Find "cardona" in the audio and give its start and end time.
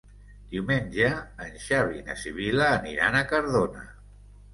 3.33-3.85